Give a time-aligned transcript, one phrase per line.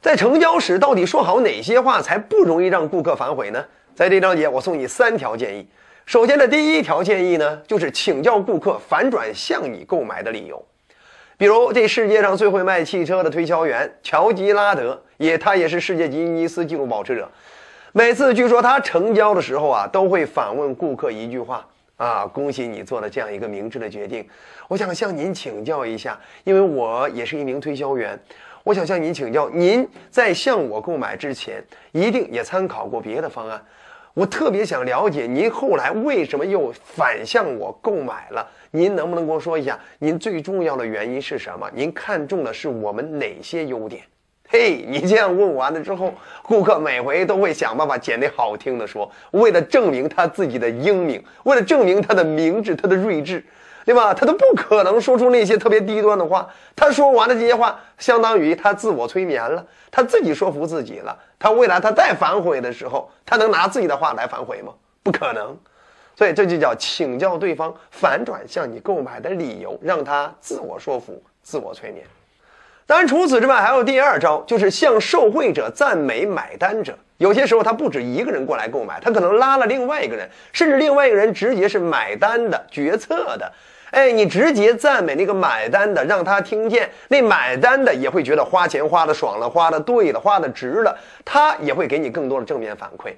[0.00, 3.64] 在成交时，到底说好哪些话才不容易让顾客反悔呢？
[3.96, 5.66] 在这章节，我送你三条建议。
[6.06, 10.64] 首先的第一条建议呢，就是请教顾客反转向你购买的理由。
[11.36, 17.28] 比如，这世界上最会卖汽车的推销员乔吉拉德，也他也是世界吉尼斯纪录保持者。
[17.92, 24.26] 每次据说他成交的时候啊，都会反问顾客一句话啊：“恭喜你做了这样一个明智的决定。”
[24.68, 28.18] 我想向您请教一下，因为我也是一名推销员。
[28.64, 33.62] 我想向您请教，您在向我购买之前，一定也参考过别的方案。
[34.14, 38.46] 我特别想了解您后来为什么又反向我购买了？
[38.72, 41.70] 您能不能跟我说一下，您最重要的原因是什么？
[41.72, 44.02] 您看中的是我们哪些优点？
[44.50, 53.44] 嘿，你这样问完了之后，顾客每回都会想办法捡那好听的说，为了证明他自己的英明，为了证明他的明智，他的睿智。
[53.88, 54.12] 对吧？
[54.12, 56.46] 他都不可能说出那些特别低端的话。
[56.76, 61.18] 他说完了这些话，相当于他自我催眠了，他自己说服自己了。
[61.38, 64.74] 他未来他再反悔的时候，他能拿自己的话来反悔吗？
[65.02, 65.56] 不可能。
[66.14, 72.04] 所以这就叫请教对方反转向你购买的理由，让他自我说服、自我催眠。
[72.84, 76.94] 当然，除此之外还有第二招，就是向受贿者赞美买单者。
[77.16, 83.50] 有些时候他不止一个人过来购买，他可能拉了另外一个人，甚至另外一个人直接是买单的、决策的。
[83.90, 93.12] 哎，你直接赞美那个买单的，让他听见，那买单的也会觉得花钱花的爽了，花的对了，花的值了，他也会给你更多的正面反馈。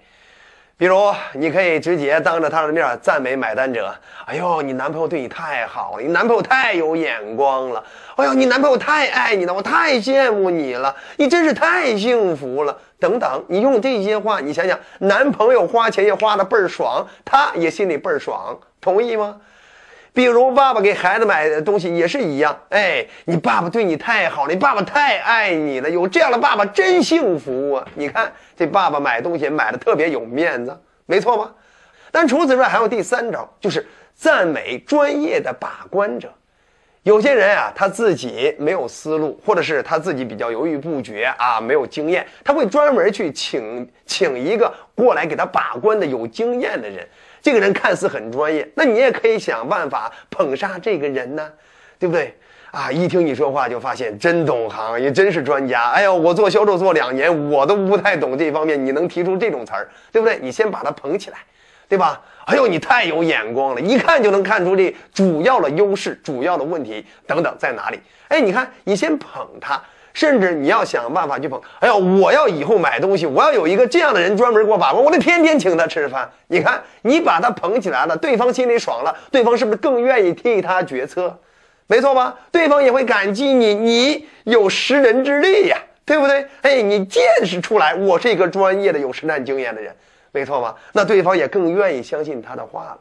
[0.76, 7.84] 比如，你可以直接当着他的面赞美买单者：“哎呦，你男朋友对你太好了，你男朋友太有眼光了，
[8.16, 19.36] 哎呦，你男朋友太爱你了，我太羡慕你了，你真是太幸福了。”等等，你用这些话，你想想，男朋友花钱也花的倍儿爽，他也心里倍儿爽，同意吗？
[20.12, 27.86] 比如爸爸给孩子买的东西也是一样，哎，你爸爸对你太好了，你爸爸太爱你了，有这样的爸爸真幸福啊！
[27.94, 31.53] 你看这爸爸买东西买的特别有面子，没错吧？
[32.11, 36.32] 但除此之外还有第三招，就是赞美专业的把关者。
[37.05, 47.06] 有些人啊，他自己没有思路，或者是他自己比较犹豫不决啊，没有经验，他会专门去请请一个过来给他把关的有经验的人。
[47.41, 51.50] 这个人看似很专业，那你也可以想办法捧杀这个人呢，
[51.99, 52.37] 对不对？
[52.71, 55.91] 啊，一听你说话就发现真懂行，也真是专家。
[55.93, 60.38] 哎呦，我做销售做两年，我都不太懂这方面，你能提出这种词儿，对不对？
[60.43, 61.38] 你先把他捧起来，
[61.90, 62.22] 对吧？
[62.46, 68.00] 哎呦，你太有眼光了，一看就能看出这主要的优势、主要的问题等等在哪里。
[68.28, 69.78] 哎，你看，你先捧他。
[70.12, 76.28] 甚至你要想办法去捧，哎呦，我要以后买东西，我要有一个这样的人专门给我把关，我得天天请他吃饭。
[76.48, 81.38] 你看，你把他捧起来了，对方心里爽了，对方是不是更愿意替他决策？
[81.86, 82.36] 没错吧？
[82.50, 86.44] 对方也会感激你，你有识人之力呀，对不对？
[86.62, 89.94] 哎，你见识出来，我是一个专业的、有实战经验的人，
[90.32, 90.76] 没错吧？
[90.92, 92.98] 那对方也更愿意相信他的话了。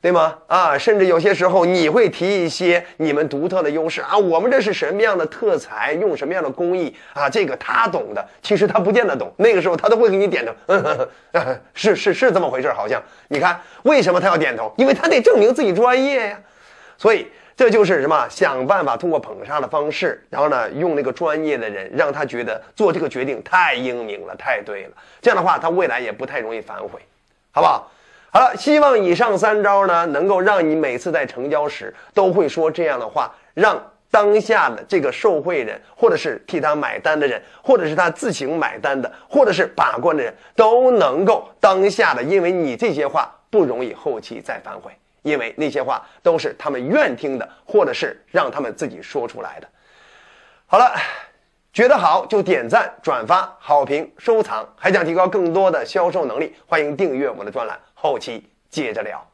[0.00, 0.38] 对吗？
[0.46, 7.28] 啊，甚至有些时候你会提一些你们独特的优势啊，我们这是什么样的特材，用什么样的工艺啊？
[7.28, 9.32] 这个他懂的，其实他不见得懂。
[9.36, 10.52] 那个时候他都会给你点头，
[11.74, 14.72] 是是是这么回事好像你看，为什么他要点头？
[14.76, 16.40] 因为他得证明自己专业呀。
[16.96, 17.26] 所以
[17.58, 18.24] 这就是什么？
[18.30, 24.90] 想办法通过捧杀的方式，然后呢，用那个专业的人，让他觉得做这个决定太英明了，太对了。
[25.20, 27.00] 这样的话，他未来也不太容易反悔，
[27.50, 27.90] 好不好？
[28.30, 33.76] 好了，希望以上三招呢，能够让你每次在成交时都会说这样的话，让
[34.08, 44.92] 当下的这个受贿人，或者是替他买单的人，或者是他自行买单的，或者是把关的人，都能够当下的，因为你这些话不容易后期再反悔，
[45.22, 49.68] 因为那些话都是他们愿听的，或者是让他们自己说出来的。
[50.66, 50.94] 好了，
[51.72, 57.78] 觉得好就点赞、转发、好评、收藏，还想提高更多的销售能力，欢迎订阅我们的专栏。
[57.94, 59.26] 后期接着聊。